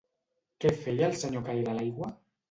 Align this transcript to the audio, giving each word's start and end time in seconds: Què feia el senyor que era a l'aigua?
Què 0.63 0.69
feia 0.85 1.09
el 1.13 1.19
senyor 1.23 1.43
que 1.49 1.55
era 1.65 1.75
a 1.75 1.79
l'aigua? 1.81 2.09